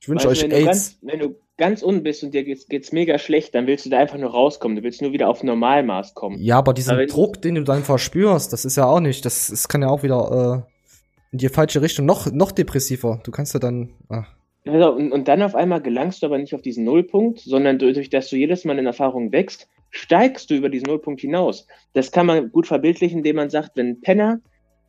[0.00, 0.66] Ich wünsche euch du, wenn, du AIDS.
[0.66, 3.90] ganz, wenn du ganz unten bist und dir geht's, geht's mega schlecht, dann willst du
[3.90, 4.76] da einfach nur rauskommen.
[4.76, 6.38] Du willst nur wieder auf Normalmaß kommen.
[6.38, 9.24] Ja, aber diesen Aber Druck, den du dann verspürst, das ist ja auch nicht.
[9.24, 12.06] Das, das kann ja auch wieder äh, in die falsche Richtung.
[12.06, 13.20] Noch, noch depressiver.
[13.24, 13.94] Du kannst ja dann.
[14.08, 14.26] Ach.
[14.66, 18.10] Also, und, und dann auf einmal gelangst du aber nicht auf diesen Nullpunkt, sondern durch
[18.10, 21.66] das du jedes Mal in Erfahrung wächst, steigst du über diesen Nullpunkt hinaus.
[21.92, 24.40] Das kann man gut verbildlichen, indem man sagt, wenn ein Penner,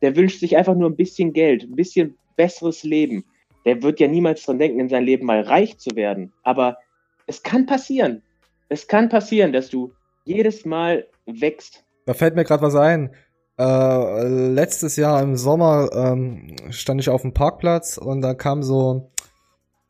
[0.02, 3.24] der wünscht sich einfach nur ein bisschen Geld, ein bisschen besseres Leben.
[3.64, 6.32] Der wird ja niemals dran denken, in seinem Leben mal reich zu werden.
[6.42, 6.78] Aber
[7.26, 8.22] es kann passieren.
[8.68, 9.92] Es kann passieren, dass du
[10.24, 11.84] jedes Mal wächst.
[12.06, 13.14] Da fällt mir gerade was ein.
[13.58, 19.10] Äh, letztes Jahr im Sommer ähm, stand ich auf dem Parkplatz und da kam so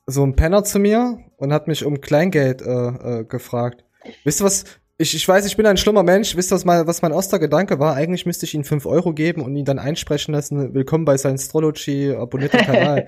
[0.06, 3.84] so ein Penner zu mir und hat mich um Kleingeld äh, äh, gefragt.
[4.24, 4.64] Wisst ihr was?
[4.96, 6.36] Ich, ich weiß, ich bin ein schlimmer Mensch.
[6.36, 7.94] Wisst ihr, was mein, was mein erster Gedanke war?
[7.94, 10.72] Eigentlich müsste ich ihm 5 Euro geben und ihn dann einsprechen lassen.
[10.72, 13.06] Willkommen bei Science-Astrology, abonniert den Kanal.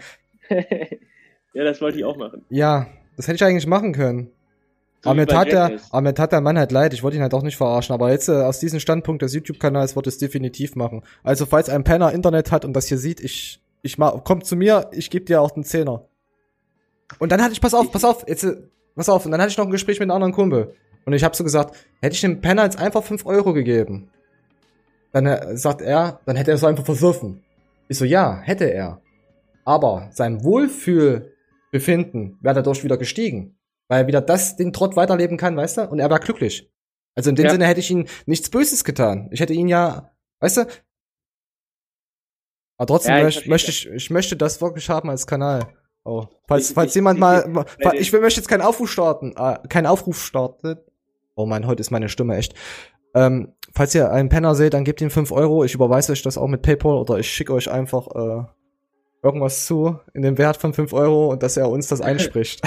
[1.55, 2.45] ja, das wollte ich auch machen.
[2.49, 4.31] ja, das hätte ich eigentlich machen können.
[5.05, 6.93] So Aber mir, tat der, aber mir tat der Mann halt leid.
[6.93, 7.95] Ich wollte ihn halt auch nicht verarschen.
[7.95, 11.03] Aber jetzt äh, aus diesem Standpunkt des YouTube-Kanals wollte ich es definitiv machen.
[11.23, 14.57] Also falls ein Penner Internet hat und das hier sieht, ich, ich mach, kommt zu
[14.57, 16.05] mir, ich gebe dir auch den Zehner.
[17.19, 18.57] Und dann hatte ich, pass auf, pass auf, jetzt, äh,
[18.95, 19.25] pass auf.
[19.25, 20.75] Und dann hatte ich noch ein Gespräch mit einem anderen Kumpel.
[21.05, 24.11] Und ich habe so gesagt, hätte ich dem Penner jetzt einfach 5 Euro gegeben,
[25.13, 27.43] dann äh, sagt er, dann hätte er es einfach versoffen.
[27.89, 29.01] Ich so, ja, hätte er.
[29.65, 33.57] Aber sein Wohlfühlbefinden wäre dadurch wieder gestiegen.
[33.89, 35.83] Weil er wieder das, den Trott weiterleben kann, weißt du?
[35.89, 36.69] Und er war glücklich.
[37.15, 37.53] Also in dem Ja.
[37.53, 39.29] Sinne hätte ich ihm nichts Böses getan.
[39.31, 40.67] Ich hätte ihn ja, weißt du?
[42.79, 45.69] Aber trotzdem Ja, ich möchte ich, ich möchte das wirklich haben als Kanal.
[46.07, 46.27] Oh.
[46.47, 47.65] Falls, Ich- falls ich- jemand ich- mal,
[47.95, 50.77] ich- möchte jetzt keinen Aufruf starten, äh, keinen Aufruf starten.
[51.35, 52.55] Oh mein, heute ist meine Stimme echt.
[53.15, 55.65] Ähm, falls ihr einen Penner seht, dann gebt ihm 5 Euro.
[55.65, 58.45] Ich überweise euch das auch mit PayPal oder ich schicke euch einfach äh,
[59.23, 62.01] irgendwas zu in dem Wert von 5 Euro und dass er uns das
[62.41, 62.61] einspricht.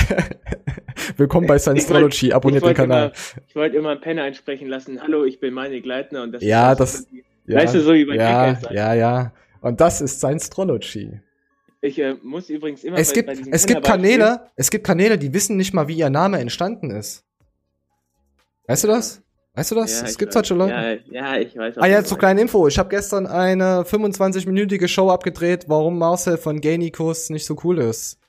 [1.18, 2.34] Willkommen bei Science Astrology.
[2.34, 3.06] Abonniert den Kanal.
[3.06, 3.14] Immer,
[3.48, 5.02] ich wollte immer einen Penner einsprechen lassen.
[5.02, 7.08] Hallo, ich bin meine Gleitner und das Ja, ist das-
[7.46, 9.34] Ja, Weißt du, so wie bei ja, ja, ja.
[9.62, 11.20] Und das ist Science Astrology.
[11.82, 15.18] Ich äh, muss übrigens immer Es bei, gibt, bei es gibt Kanäle, es gibt Kanäle,
[15.18, 17.24] die wissen nicht mal, wie ihr Name entstanden ist.
[18.68, 19.22] Weißt du das?
[19.54, 20.02] Weißt du das?
[20.02, 20.34] Ja, es gibt weiß.
[20.34, 21.02] solche Leute.
[21.10, 21.78] Ja, ja, ich weiß.
[21.78, 22.68] Ah ja, zur kleinen Info.
[22.68, 28.20] Ich habe gestern eine 25-minütige Show abgedreht, warum Marcel von Gainikus nicht so cool ist.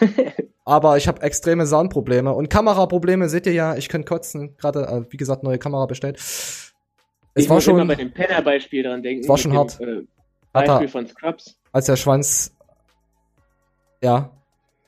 [0.64, 3.76] Aber ich habe extreme Soundprobleme und Kameraprobleme seht ihr ja.
[3.76, 4.56] Ich könnte kotzen.
[4.58, 6.16] Gerade, äh, wie gesagt, neue Kamera bestellt.
[6.18, 6.72] Es
[7.34, 9.22] ich war muss immer schon, bei dem Penner-Beispiel dran denken.
[9.22, 9.80] Es war schon dem, hart.
[9.80, 10.02] Äh,
[10.54, 11.58] Hat er- Beispiel von Scrubs.
[11.72, 12.54] als der Schwanz.
[14.02, 14.30] Ja.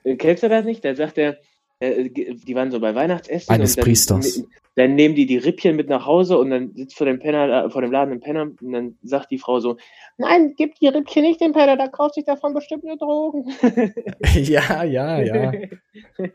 [0.04, 0.84] Äh, Kennst du das nicht?
[0.84, 1.38] Da sagt er,
[1.80, 3.52] äh, die waren so bei Weihnachtsessen.
[3.52, 4.44] Eines dann, Priesters.
[4.76, 7.70] Dann nehmen die die Rippchen mit nach Hause und dann sitzt vor dem Penner, äh,
[7.70, 9.76] vor dem Laden ein Penner und dann sagt die Frau so,
[10.16, 13.52] nein, gib die Rippchen nicht dem Penner, da kauft sich davon bestimmt nur Drogen.
[14.34, 15.52] ja, ja, ja.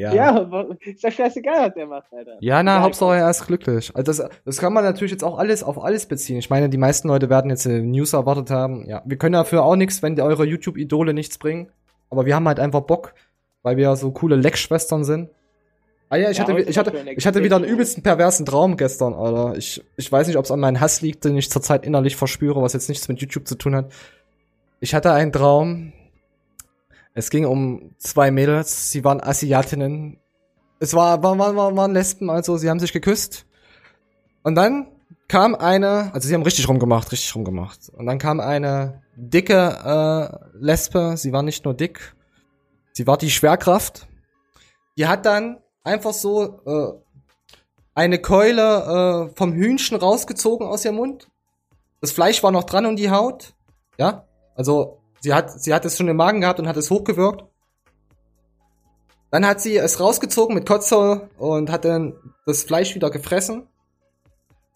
[0.00, 0.14] Ja.
[0.14, 2.36] ja, ist ja scheißegal, was der macht, Alter.
[2.40, 3.92] Ja, na, Egal, Hauptsache er ist glücklich.
[3.94, 6.38] Also das, das kann man natürlich jetzt auch alles auf alles beziehen.
[6.38, 8.86] Ich meine, die meisten Leute werden jetzt äh, News erwartet haben.
[8.88, 11.70] Ja, wir können dafür auch nichts, wenn die eure YouTube-Idole nichts bringen.
[12.08, 13.14] Aber wir haben halt einfach Bock,
[13.62, 15.28] weil wir so coole Leckschwestern sind.
[16.08, 19.14] Ah ja, ich Ja, hatte, ich hatte, ich hatte wieder einen übelsten perversen Traum gestern,
[19.14, 19.56] Alter.
[19.56, 22.60] Ich, ich weiß nicht, ob es an meinem Hass liegt, den ich zurzeit innerlich verspüre,
[22.62, 23.92] was jetzt nichts mit YouTube zu tun hat.
[24.80, 25.92] Ich hatte einen Traum.
[27.14, 30.18] Es ging um zwei Mädels, sie waren Asiatinnen.
[30.78, 33.46] Es war, war, war, war, waren Lesben, also sie haben sich geküsst.
[34.42, 34.86] Und dann
[35.28, 37.88] kam eine, also sie haben richtig rumgemacht, richtig rumgemacht.
[37.90, 42.14] Und dann kam eine dicke äh, Lesbe, sie war nicht nur dick,
[42.92, 44.06] sie war die Schwerkraft.
[44.96, 46.92] Die hat dann einfach so äh,
[47.94, 51.28] eine Keule äh, vom Hühnchen rausgezogen aus ihrem Mund.
[52.00, 53.54] Das Fleisch war noch dran und die Haut.
[53.98, 57.44] Ja, also sie hat, sie hat es schon im Magen gehabt und hat es hochgewirkt.
[59.30, 62.14] Dann hat sie es rausgezogen mit Kotze und hat dann
[62.46, 63.68] das Fleisch wieder gefressen.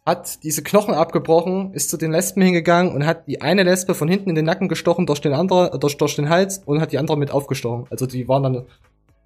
[0.07, 4.07] Hat diese Knochen abgebrochen, ist zu den Lesben hingegangen und hat die eine Lesbe von
[4.07, 6.99] hinten in den Nacken gestochen, durch den andere, durch, durch den Hals und hat die
[6.99, 7.87] andere mit aufgestochen.
[7.91, 8.57] Also die waren dann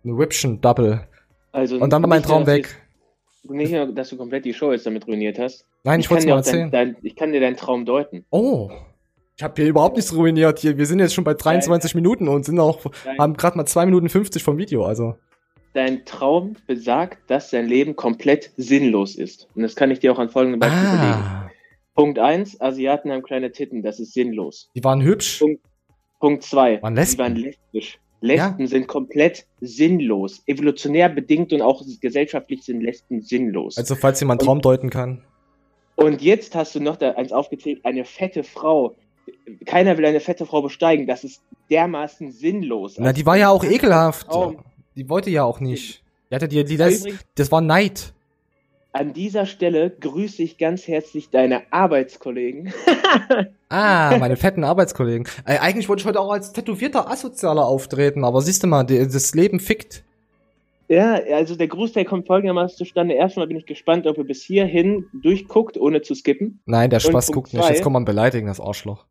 [0.05, 1.07] eine, Whiption Double.
[1.53, 2.77] Also Und dann war mein Traum weg.
[3.43, 5.65] Nicht nur, dass du komplett die Show jetzt damit ruiniert hast.
[5.85, 6.71] Nein, ich, kann wollte es mal auch dein, erzählen.
[6.71, 8.25] dein, ich kann dir deinen Traum deuten.
[8.31, 8.71] Oh.
[9.39, 10.77] Ich habe hier überhaupt nichts ruiniert hier.
[10.79, 12.81] Wir sind jetzt schon bei 23 Minuten und sind auch,
[13.21, 15.15] haben gerade mal 2 Minuten 50 vom Video, also.
[15.75, 19.47] dein Traum besagt, dass dein Leben komplett sinnlos ist.
[19.55, 21.23] Und das kann ich dir auch an folgendem Beispiel belegen.
[21.23, 21.51] Ah.
[21.95, 24.71] Punkt 1, Asiaten haben kleine Titten, das ist sinnlos.
[24.75, 25.39] Die waren hübsch.
[25.39, 25.63] Punkt-
[26.19, 27.19] Punkt 2, Waren Lesben.
[27.21, 28.01] waren lesbisch.
[28.21, 30.43] Lesben sind komplett sinnlos.
[30.47, 33.79] Evolutionär bedingt und auch gesellschaftlich sind Lesben sinnlos.
[33.79, 35.23] Also, falls jemand Traum deuten kann.
[35.95, 38.97] Und jetzt hast du noch da eins aufgezählt, eine fette Frau.
[39.67, 41.07] Keiner will eine fette Frau besteigen.
[41.07, 42.97] Das ist dermaßen sinnlos.
[42.99, 44.29] Na, die war ja auch ekelhaft.
[44.29, 44.59] Traum.
[44.97, 46.03] Die wollte ja auch nicht.
[46.31, 48.13] Die hatte die, die das, das war Neid.
[48.93, 52.73] an dieser Stelle grüße ich ganz herzlich deine Arbeitskollegen.
[53.71, 55.29] Ah, meine fetten Arbeitskollegen.
[55.45, 58.97] Äh, eigentlich wollte ich heute auch als tätowierter Asozialer auftreten, aber siehst du mal, die,
[58.97, 60.05] das Leben fickt.
[60.89, 63.15] Ja, also der Großteil kommt folgendermaßen zustande.
[63.15, 66.61] Erstmal bin ich gespannt, ob ihr bis hierhin durchguckt, ohne zu skippen.
[66.65, 67.69] Nein, der Spaß guckt nicht.
[67.69, 69.05] Jetzt kann man beleidigen, das Arschloch.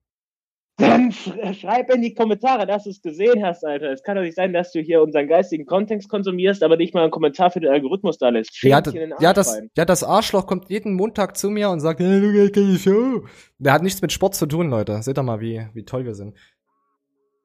[0.79, 3.91] Dann sch- schreib in die Kommentare, dass du es gesehen hast, Alter.
[3.91, 7.01] Es kann doch nicht sein, dass du hier unseren geistigen Kontext konsumierst, aber nicht mal
[7.01, 8.61] einen Kommentar für den Algorithmus da lässt.
[8.63, 11.49] Ja, dich in den d- Arsch ja, das, ja, das Arschloch kommt jeden Montag zu
[11.49, 13.25] mir und sagt, hey, du keine Show.
[13.57, 15.01] Der hat nichts mit Sport zu tun, Leute.
[15.01, 16.35] Seht doch mal, wie, wie toll wir sind.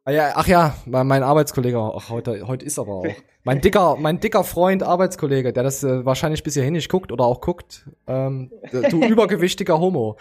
[0.04, 3.06] Ah, ja, ach ja, mein mein Arbeitskollege, ach, heute, heute ist aber auch.
[3.44, 7.24] Mein dicker, mein dicker Freund, Arbeitskollege, der das äh, wahrscheinlich bis hierhin nicht guckt oder
[7.24, 7.88] auch guckt.
[8.08, 8.50] Ähm,
[8.90, 10.16] du übergewichtiger Homo.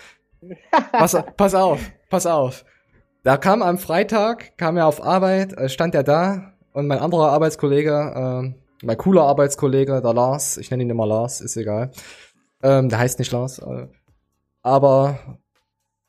[0.92, 2.64] Pass, pass auf, pass auf.
[3.24, 7.32] Da kam am Freitag, kam er auf Arbeit, äh, stand er da und mein anderer
[7.32, 11.92] Arbeitskollege, ähm, mein cooler Arbeitskollege, der Lars, ich nenne ihn immer Lars, ist egal.
[12.64, 13.88] Ähm, der heißt nicht Lars, äh,
[14.64, 15.38] aber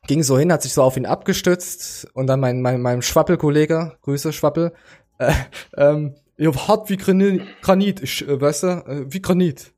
[0.06, 3.98] ging so hin, hat sich so auf ihn abgestützt und dann mein, mein, mein Schwappelkollege,
[4.00, 4.72] Grüße Schwappel,
[5.18, 5.34] äh,
[5.76, 9.74] ähm, hart wie Granit, Granit ich, äh, weißt du, äh, wie Granit.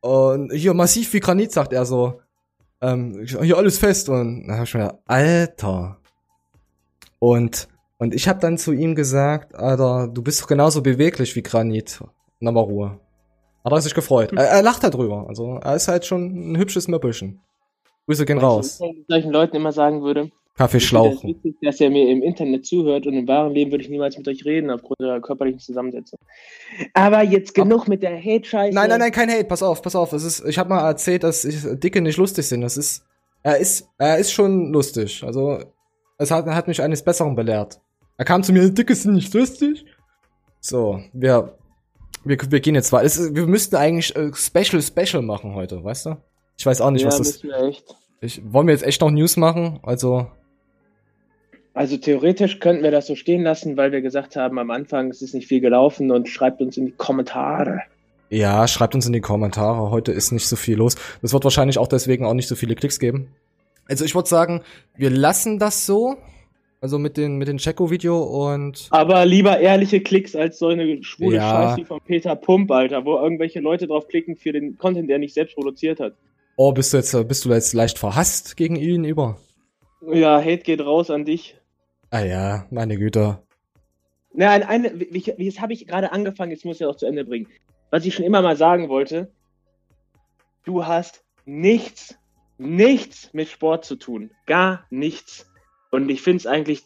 [0.00, 2.22] Und hier massiv wie Granit, sagt er so.
[2.82, 5.98] Ähm, ich- hier alles fest und dann hab ich mir gedacht, Alter.
[7.18, 11.42] Und und ich habe dann zu ihm gesagt, Alter, du bist doch genauso beweglich wie
[11.42, 12.02] Granit.
[12.40, 12.98] Dann war Ruhe.
[13.62, 14.32] Hat er sich gefreut.
[14.36, 15.26] Er, er lacht darüber.
[15.28, 17.40] Also er ist halt schon ein hübsches Möppelchen.
[18.06, 18.80] Grüße gehen raus.
[18.80, 21.28] Ich solchen Leuten immer sagen würde, Kaffee ich finde das schlauchen.
[21.30, 24.28] witzig, dass er mir im Internet zuhört und im wahren Leben würde ich niemals mit
[24.28, 26.18] euch reden, aufgrund der körperlichen Zusammensetzung.
[26.94, 28.74] Aber jetzt genug mit der Hate-Scheiße.
[28.74, 29.44] Nein, nein, nein, kein Hate.
[29.44, 30.12] Pass auf, pass auf.
[30.12, 32.60] Es ist, ich habe mal erzählt, dass ich, Dicke nicht lustig sind.
[32.60, 33.04] Das ist,
[33.42, 35.22] er ist, er ist schon lustig.
[35.24, 35.60] Also
[36.18, 37.80] es hat, er hat mich eines Besseren belehrt.
[38.18, 39.86] Er kam zu mir, Dicke sind nicht lustig.
[40.60, 41.56] So, wir,
[42.24, 43.06] wir, wir gehen jetzt weiter.
[43.06, 46.16] Ist- Wir müssten eigentlich äh, Special Special machen heute, weißt du?
[46.58, 47.42] Ich weiß auch nicht, ja, was das.
[47.42, 47.96] wir echt.
[48.20, 49.80] Ich, wollen wir jetzt echt noch News machen?
[49.82, 50.26] Also
[51.80, 55.22] Also theoretisch könnten wir das so stehen lassen, weil wir gesagt haben, am Anfang ist
[55.22, 57.80] es nicht viel gelaufen und schreibt uns in die Kommentare.
[58.28, 59.90] Ja, schreibt uns in die Kommentare.
[59.90, 60.96] Heute ist nicht so viel los.
[61.22, 63.28] Das wird wahrscheinlich auch deswegen auch nicht so viele Klicks geben.
[63.88, 64.60] Also ich würde sagen,
[64.94, 66.16] wir lassen das so.
[66.82, 68.88] Also mit den, mit den Checo-Video und.
[68.90, 71.50] Aber lieber ehrliche Klicks als so eine schwule Ja.
[71.50, 75.18] Scheiße wie von Peter Pump, Alter, wo irgendwelche Leute drauf klicken für den Content, der
[75.18, 76.12] nicht selbst produziert hat.
[76.56, 79.38] Oh, bist du jetzt, bist du jetzt leicht verhasst gegen ihn über?
[80.12, 81.56] Ja, Hate geht raus an dich.
[82.10, 83.38] Ah ja, meine Güte.
[84.32, 87.48] Na, ein- eine, jetzt habe ich gerade angefangen, jetzt muss ich auch zu Ende bringen.
[87.90, 89.30] Was ich schon immer mal sagen wollte,
[90.64, 92.16] du hast nichts,
[92.58, 94.30] nichts mit Sport zu tun.
[94.46, 95.50] Gar nichts.
[95.90, 96.82] Und ich finde es eigentlich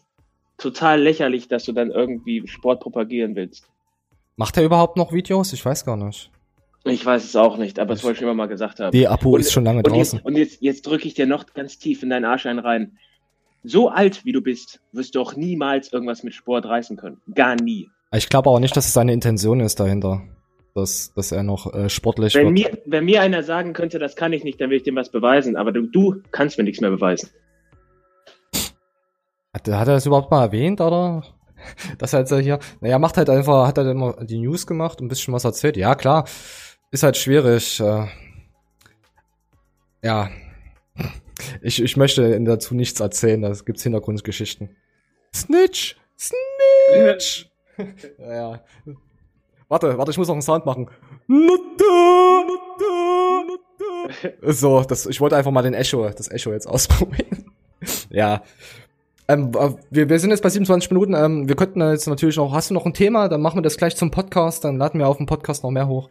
[0.57, 3.67] total lächerlich, dass du dann irgendwie Sport propagieren willst.
[4.37, 5.53] Macht er überhaupt noch Videos?
[5.53, 6.31] Ich weiß gar nicht.
[6.83, 8.91] Ich weiß es auch nicht, aber das wollte ich schon immer mal gesagt haben.
[8.91, 10.17] Die Apo Und- ist schon lange Und draußen.
[10.19, 12.97] jetzt, und jetzt, jetzt drücke ich dir noch ganz tief in deinen Arsch rein.
[13.65, 17.21] So alt wie du bist, wirst du auch niemals irgendwas mit Sport reißen können.
[17.33, 17.89] Gar nie.
[18.13, 20.21] Ich glaube aber nicht, dass es seine Intention ist dahinter.
[20.75, 22.73] Dass, dass er noch äh, sportlich Wenn wird.
[22.73, 25.09] mir, wenn mir einer sagen könnte, das kann ich nicht, dann will ich dem was
[25.09, 25.55] beweisen.
[25.55, 27.29] Aber du, du kannst mir nichts mehr beweisen.
[29.53, 31.23] Hat, hat er das überhaupt mal erwähnt, oder?
[31.97, 34.99] Dass er jetzt äh, hier, naja, macht halt einfach, hat er immer die News gemacht
[34.99, 35.77] und ein bisschen was erzählt.
[35.77, 36.25] Ja, klar,
[36.91, 37.79] ist halt schwierig.
[37.79, 38.07] Äh,
[40.03, 40.29] ja,
[41.61, 44.69] ich, ich möchte dazu nichts erzählen, da gibt's Hintergrundgeschichten.
[45.33, 45.97] Snitch!
[46.17, 47.49] Snitch!
[48.19, 48.61] ja.
[49.67, 50.89] Warte, warte, ich muss noch einen Sound machen.
[54.41, 57.51] So, das, ich wollte einfach mal den Echo, das Echo jetzt ausprobieren.
[58.09, 58.43] ja.
[59.27, 61.15] Ähm, äh, wir, wir sind jetzt bei 27 Minuten.
[61.15, 63.27] Ähm, wir könnten jetzt natürlich noch, hast du noch ein Thema?
[63.27, 64.63] Dann machen wir das gleich zum Podcast.
[64.63, 66.09] Dann laden wir auf dem Podcast noch mehr hoch.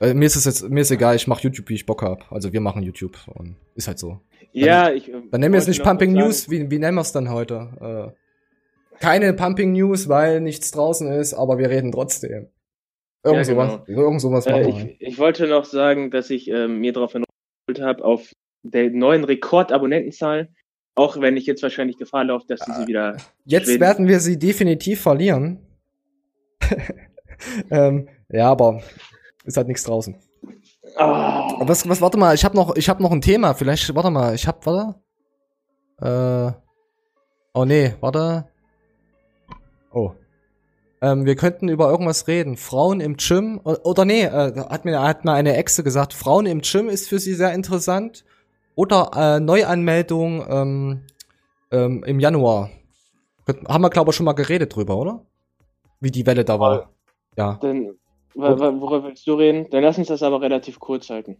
[0.00, 2.30] Äh, mir ist es jetzt, mir ist egal, ich mache YouTube, wie ich Bock hab.
[2.30, 4.20] Also wir machen YouTube und ist halt so.
[4.52, 5.10] Ja, ich.
[5.30, 8.14] Dann nennen wir es nicht Pumping News, wie, wie nennen wir es dann heute?
[8.16, 12.48] Äh, keine Pumping News, weil nichts draußen ist, aber wir reden trotzdem.
[13.24, 13.80] Irgend Ja, sowas.
[13.86, 14.00] genau.
[14.00, 18.04] Irgend sowas Äh, ich, ich wollte noch sagen, dass ich ähm, mir darauf entwickelt habe,
[18.04, 18.32] auf
[18.62, 20.48] der neuen Rekordabonnentenzahl,
[20.94, 23.16] auch wenn ich jetzt wahrscheinlich Gefahr laufe, dass sie sie wieder.
[23.44, 23.80] Jetzt Schweden.
[23.80, 25.60] werden wir sie definitiv verlieren.
[27.70, 28.82] ähm, ja, aber
[29.48, 30.14] ist halt nichts draußen.
[30.96, 33.54] Ah, Was, was, warte mal, ich habe noch, ich habe noch ein Thema.
[33.54, 34.94] Vielleicht, warte mal, ich habe, warte.
[36.00, 36.52] Äh,
[37.54, 38.46] oh nee, warte.
[39.92, 40.12] Oh.
[41.00, 42.56] Ähm, wir könnten über irgendwas reden.
[42.56, 46.46] Frauen im Gym o- oder nee, äh, hat mir hat mal eine Exe gesagt, Frauen
[46.46, 48.24] im Gym ist für sie sehr interessant
[48.74, 51.04] oder äh, Neuanmeldung ähm,
[51.70, 52.70] ähm, im Januar.
[53.68, 55.24] Haben wir glaube ich schon mal geredet drüber, oder?
[56.00, 56.90] Wie die Welle da war.
[57.36, 57.58] Ja.
[57.62, 57.92] wa-
[58.34, 59.66] worüber willst du reden?
[59.70, 61.36] Dann lass uns das aber relativ kurz halten.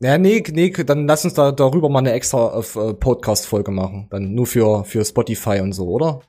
[0.00, 4.08] Ja, nee, nee, dann lass uns da darüber mal eine extra äh, Podcast-Folge machen.
[4.10, 6.20] Dann nur für, für Spotify und so, oder?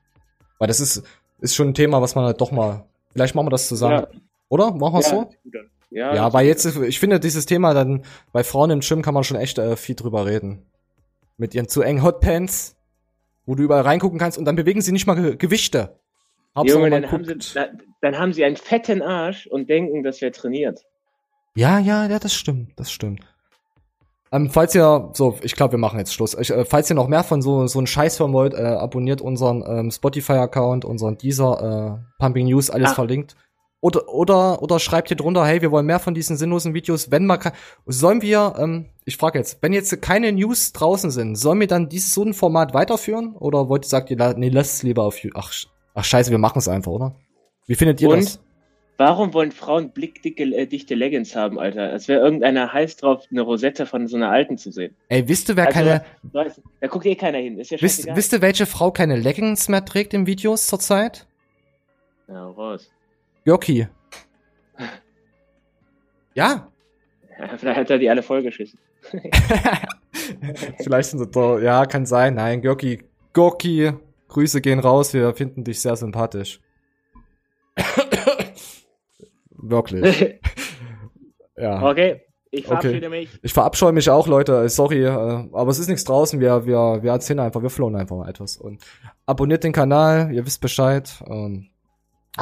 [0.60, 1.04] Weil das ist,
[1.39, 2.86] ist schon ein Thema, was man halt doch mal.
[3.13, 4.06] Vielleicht machen wir das zusammen.
[4.12, 4.20] Ja.
[4.50, 4.72] Oder?
[4.72, 5.30] Machen wir ja, so?
[5.89, 9.13] ja, Ja, weil jetzt, ist- ich finde, dieses Thema dann, bei Frauen im Gym kann
[9.13, 10.65] man schon echt äh, viel drüber reden.
[11.38, 12.78] Mit ihren zu engen Hotpants,
[13.46, 16.00] wo du überall reingucken kannst und dann bewegen sie nicht mal Ge Gewichte.
[16.63, 17.56] Junge, dann haben, sie, guckt.
[17.56, 17.68] da,
[18.02, 20.82] dann haben sie einen fetten Arsch und denken, das wäre trainiert.
[21.56, 23.22] Ja, ja, ja, das stimmt, das stimmt.
[24.32, 26.34] Ähm, falls ihr, so, ich glaube, wir machen jetzt Schluss.
[26.39, 29.22] Ich, äh, falls ihr noch mehr von so so einen Scheiß hören wollt, äh, abonniert
[29.22, 32.96] unseren ähm, Spotify-Account, unseren dieser äh, Pumping News, alles Ah.
[32.96, 33.36] verlinkt.
[33.82, 37.12] Oder oder oder schreibt hier drunter, hey, wir wollen mehr von diesen sinnlosen Videos.
[37.12, 37.39] Wenn mal,
[37.86, 41.88] sollen wir, ähm, ich frage jetzt, wenn jetzt keine News draußen sind, sollen wir dann
[41.88, 43.36] dieses so ein Format weiterführen?
[43.36, 45.39] Oder wollt ihr sagt ihr, nee, lasst es lieber auf YouTube.
[45.46, 45.54] Ach,
[45.96, 47.16] ach scheiße, wir machen es einfach, oder?
[47.66, 48.24] Wie findet ihr Und?
[48.24, 48.40] das?
[48.98, 51.90] Warum wollen Frauen blickdicke, äh, dichte Leggings haben, Alter?
[51.90, 54.96] Als wäre irgendeiner heiß drauf, eine Rosette von so einer alten zu sehen.
[55.10, 57.60] Ey, wisst ihr, wer Also, keine, Weiß, da guckt eh keiner hin.
[57.60, 61.28] Ist ja wisst, wisst ihr, welche Frau keine Leggings mehr trägt in Videos zurzeit?
[62.28, 62.90] Ja, raus.
[63.44, 63.88] Görki.
[66.38, 66.68] Ja.
[67.40, 68.78] Ja, vielleicht hat er die alle vollgeschissen.
[70.84, 72.36] Vielleicht sind sie da, ja, kann sein.
[72.36, 73.94] Nein, Görki, Gorki,
[74.36, 76.60] Grüße gehen raus, wir finden dich sehr sympathisch.
[79.50, 80.39] Wirklich.
[81.58, 81.82] Ja.
[81.89, 82.19] okay,
[82.52, 82.74] ich Okay.
[82.82, 83.30] verabschiede mich.
[83.41, 84.67] Ich verabscheue mich auch, Leute.
[84.67, 86.41] Sorry, äh, aber es ist nichts draußen.
[86.41, 88.58] Wir, wir, wir erzählen einfach, wir flohen einfach mal etwas.
[88.58, 88.84] Und
[89.26, 91.24] abonniert den Kanal, ihr wisst Bescheid.
[91.26, 91.69] Und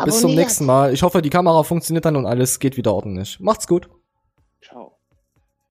[0.04, 0.94] bis zum nächsten Mal.
[0.94, 3.40] Ich hoffe, die Kamera funktioniert dann und alles geht wieder ordentlich.
[3.40, 3.88] Macht's gut.